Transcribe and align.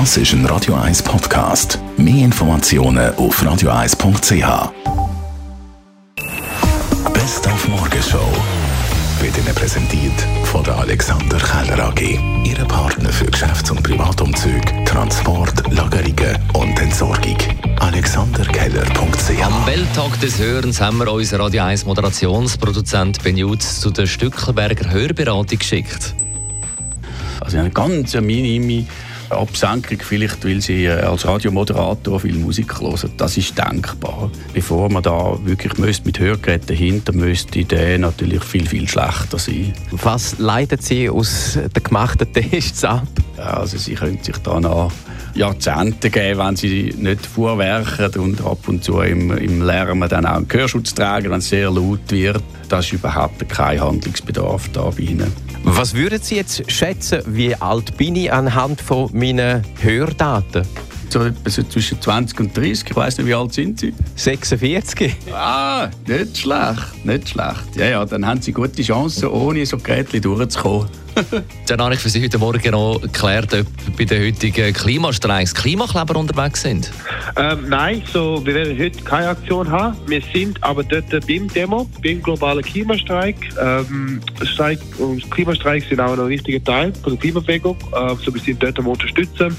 Das 0.00 0.16
ist 0.16 0.32
ein 0.32 0.44
Radio 0.46 0.74
1 0.74 1.04
Podcast. 1.04 1.78
Mehr 1.96 2.24
Informationen 2.24 3.14
auf 3.14 3.40
radio1.ch. 3.40 4.72
Best 7.12 7.46
auf 7.46 7.68
Morgenshow 7.68 8.28
wird 9.20 9.38
Ihnen 9.38 9.54
präsentiert 9.54 10.20
von 10.46 10.64
der 10.64 10.78
Alexander 10.78 11.38
Keller 11.38 11.78
AG. 11.90 12.18
Ihre 12.44 12.64
Partner 12.64 13.10
für 13.10 13.26
Geschäfts- 13.26 13.70
und 13.70 13.84
Privatumzüge, 13.84 14.84
Transport, 14.84 15.72
Lagerungen 15.72 16.40
und 16.54 16.76
Entsorgung. 16.80 17.38
AlexanderKeller.ch 17.78 19.44
Am 19.44 19.64
Welttag 19.64 20.18
des 20.18 20.40
Hörens 20.40 20.80
haben 20.80 20.98
wir 20.98 21.12
unseren 21.12 21.42
Radio 21.42 21.62
1 21.62 21.86
Moderationsproduzent 21.86 23.22
Ben 23.22 23.36
Jutz 23.36 23.78
zu 23.78 23.92
der 23.92 24.06
Stückelberger 24.06 24.90
Hörberatung 24.90 25.60
geschickt. 25.60 26.16
Also 27.40 27.58
eine 27.58 27.70
ganz 27.70 28.12
minime 28.14 28.86
Absenkung, 29.34 29.98
vielleicht 30.00 30.44
weil 30.44 30.60
sie 30.60 30.84
äh, 30.84 31.00
als 31.00 31.26
Radiomoderator 31.26 32.20
viel 32.20 32.36
Musik 32.36 32.80
hören. 32.80 33.10
Das 33.16 33.36
ist 33.36 33.56
denkbar. 33.56 34.30
Bevor 34.52 34.90
man 34.90 35.02
da 35.02 35.38
wirklich 35.44 35.76
müsste 35.78 36.06
mit 36.06 36.18
Hörgeräten 36.18 36.76
hinter 36.76 37.12
müsste 37.12 37.64
der 37.64 37.98
natürlich 37.98 38.42
viel, 38.44 38.66
viel 38.66 38.88
schlechter 38.88 39.38
sein. 39.38 39.72
Was 39.90 40.38
leiten 40.38 40.78
Sie 40.80 41.08
aus 41.08 41.58
den 41.74 41.82
gemachten 41.82 42.32
Tests 42.32 42.84
ab? 42.84 43.06
Also 43.36 43.78
sie 43.78 43.94
können 43.94 44.22
sich 44.22 44.36
da 44.38 44.60
noch 44.60 44.92
Jahrzehnte 45.34 46.10
geben, 46.10 46.38
wenn 46.38 46.56
sie 46.56 46.94
nicht 46.96 47.26
vorwerken 47.26 48.20
und 48.20 48.44
ab 48.44 48.68
und 48.68 48.84
zu 48.84 49.00
im, 49.00 49.36
im 49.36 49.62
Lärm 49.62 50.08
dann 50.08 50.26
auch 50.26 50.36
einen 50.36 50.48
Gehörschutz 50.48 50.94
tragen, 50.94 51.30
wenn 51.30 51.38
es 51.38 51.48
sehr 51.48 51.70
laut 51.70 52.10
wird. 52.10 52.42
Da 52.68 52.78
ist 52.78 52.92
überhaupt 52.92 53.48
kein 53.48 53.80
Handlungsbedarf 53.80 54.68
da 54.72 54.90
bei 54.90 55.02
ihnen. 55.02 55.32
Was 55.64 55.94
würden 55.94 56.20
Sie 56.20 56.36
jetzt 56.36 56.70
schätzen, 56.70 57.22
wie 57.26 57.54
alt 57.54 57.96
bin 57.96 58.16
ich 58.16 58.32
anhand 58.32 58.80
von 58.80 59.10
meinen 59.12 59.62
Hördaten? 59.80 60.66
So 61.14 61.22
etwa 61.22 61.48
so 61.48 61.62
zwischen 61.62 62.00
20 62.00 62.40
und 62.40 62.56
30, 62.56 62.90
ich 62.90 62.96
weiss 62.96 63.18
nicht, 63.18 63.28
wie 63.28 63.34
alt 63.34 63.52
sind 63.52 63.78
Sie? 63.78 63.94
46. 64.16 65.14
Ah, 65.32 65.88
nicht 66.08 66.38
schlecht, 66.38 67.04
nicht 67.04 67.28
schlecht. 67.28 67.76
Ja, 67.76 67.86
ja, 67.86 68.04
dann 68.04 68.26
haben 68.26 68.42
Sie 68.42 68.52
gute 68.52 68.82
Chancen, 68.82 69.28
ohne 69.28 69.64
so 69.64 69.78
Geräte 69.78 70.20
durchzukommen. 70.20 70.88
Dann 71.68 71.80
habe 71.80 71.94
ich 71.94 72.00
für 72.00 72.08
Sie 72.08 72.20
heute 72.20 72.38
Morgen 72.38 72.72
noch 72.72 73.00
geklärt, 73.00 73.54
ob 73.54 73.96
bei 73.96 74.04
den 74.04 74.26
heutigen 74.26 74.72
Klimastreiks 74.72 75.54
Klimakleber 75.54 76.16
unterwegs 76.16 76.62
sind. 76.62 76.90
Ähm, 77.36 77.68
nein, 77.68 78.02
so, 78.12 78.44
wir 78.44 78.52
werden 78.52 78.76
heute 78.76 79.00
keine 79.04 79.28
Aktion 79.28 79.70
haben. 79.70 79.96
Wir 80.08 80.20
sind 80.32 80.60
aber 80.64 80.82
dort 80.82 81.10
beim 81.28 81.46
Demo, 81.46 81.88
beim 82.02 82.20
globalen 82.20 82.64
Klimastreik. 82.64 83.36
Ähm, 83.62 84.20
Streik 84.42 84.80
und 84.98 85.30
Klimastreiks 85.30 85.88
sind 85.88 86.00
auch 86.00 86.18
ein 86.18 86.28
wichtiger 86.28 86.64
Teil 86.64 86.92
von 87.00 87.12
der 87.12 87.20
Klimabewegung. 87.20 87.76
Ähm, 87.96 88.18
so, 88.20 88.34
wir 88.34 88.40
sind 88.40 88.60
dort 88.60 88.76
am 88.80 88.88
Unterstützen. 88.88 89.56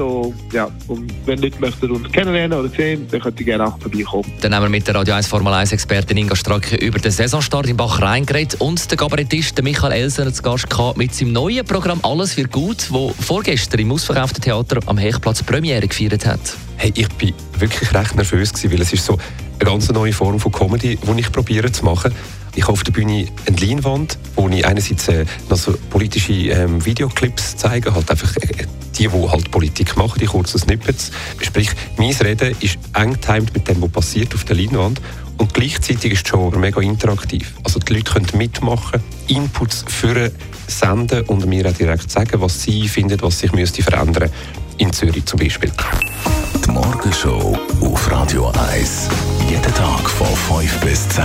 So, 0.00 0.32
ja, 0.50 0.70
und 0.88 1.12
wenn 1.26 1.42
Leute 1.42 1.60
möchten 1.60 1.90
uns 1.90 2.10
kennenlernen 2.10 2.58
oder 2.58 2.70
sehen, 2.70 3.06
dann 3.10 3.20
könnt 3.20 3.38
ihr 3.38 3.44
gerne 3.44 3.66
auch 3.66 3.78
vorbeikommen. 3.78 4.32
Dann 4.40 4.54
haben 4.54 4.62
wir 4.62 4.70
mit 4.70 4.88
der 4.88 4.94
Radio 4.94 5.12
1 5.12 5.26
Formel 5.26 5.52
1 5.52 5.72
Expertin 5.72 6.16
Inga 6.16 6.34
Stracke 6.36 6.76
über 6.76 6.98
den 6.98 7.10
Saisonstart 7.10 7.66
in 7.66 7.76
Bach-Rhein 7.76 8.24
geredet 8.24 8.58
und 8.62 8.90
den 8.90 8.96
Kabarettist 8.96 9.62
Michael 9.62 9.92
Elsener 9.92 10.32
zu 10.32 10.42
Gast 10.42 10.70
gehabt 10.70 10.96
mit 10.96 11.14
seinem 11.14 11.34
neuen 11.34 11.66
Programm 11.66 12.00
«Alles 12.02 12.34
wird 12.38 12.50
gut», 12.50 12.86
wo 12.88 13.10
vorgestern 13.10 13.80
im 13.80 13.92
ausverkauften 13.92 14.40
Theater 14.40 14.80
am 14.86 14.96
Hechplatz 14.96 15.42
Premiere 15.42 15.86
gefeiert 15.86 16.24
hat. 16.24 16.40
Hey, 16.78 16.94
ich 16.96 17.08
bin 17.10 17.34
wirklich 17.58 17.92
recht 17.92 18.16
nervös 18.16 18.54
gewesen, 18.54 18.72
weil 18.72 18.80
es 18.80 18.94
ist 18.94 19.04
so 19.04 19.18
eine 19.58 19.70
ganz 19.70 19.90
neue 19.90 20.14
Form 20.14 20.40
von 20.40 20.50
Comedy, 20.50 20.96
die 20.96 21.20
ich 21.20 21.30
probiere 21.30 21.70
zu 21.70 21.84
machen. 21.84 22.14
Ich 22.54 22.62
habe 22.62 22.72
auf 22.72 22.82
der 22.82 22.92
Bühne 22.92 23.26
eine 23.46 23.56
Leinwand, 23.56 24.18
wo 24.36 24.48
ich 24.48 24.66
einerseits 24.66 25.08
äh, 25.08 25.24
noch 25.48 25.56
so 25.56 25.76
politische 25.90 26.32
ähm, 26.32 26.84
Videoclips 26.84 27.56
zeige, 27.56 27.94
halt 27.94 28.10
einfach 28.10 28.36
äh, 28.36 28.66
die, 28.98 29.08
die 29.08 29.28
halt 29.28 29.50
Politik 29.50 29.96
machen, 29.96 30.18
die 30.20 30.26
kurzen 30.26 30.58
Snippets. 30.58 31.10
Sprich, 31.40 31.70
mein 31.96 32.12
Reden 32.12 32.54
ist 32.60 32.78
eng 32.94 33.20
timed 33.20 33.54
mit 33.54 33.68
dem, 33.68 33.80
was 33.82 33.90
passiert 33.90 34.34
auf 34.34 34.44
der 34.44 34.56
Leinwand. 34.56 35.00
Und 35.38 35.54
gleichzeitig 35.54 36.12
ist 36.12 36.26
die 36.26 36.30
Show 36.30 36.48
aber 36.48 36.58
mega 36.58 36.82
interaktiv. 36.82 37.54
Also 37.64 37.78
die 37.78 37.94
Leute 37.94 38.12
können 38.12 38.26
mitmachen, 38.34 39.00
Inputs 39.28 39.84
für 39.88 40.30
senden 40.66 41.22
und 41.22 41.46
mir 41.46 41.66
auch 41.66 41.72
direkt 41.72 42.10
sagen, 42.10 42.40
was 42.40 42.62
sie 42.62 42.88
finden, 42.88 43.20
was 43.22 43.38
sich 43.38 43.52
müsste 43.52 43.82
verändern 43.82 44.30
in 44.76 44.92
Zürich 44.92 45.24
zum 45.24 45.38
Beispiel. 45.38 45.72
Die 46.64 46.70
Morgenshow 46.70 47.58
auf 47.80 48.10
Radio 48.10 48.52
1. 48.70 49.08
Jeden 49.48 49.74
Tag 49.74 50.10
von 50.10 50.60
5 50.60 50.80
bis 50.80 51.08
10. 51.08 51.24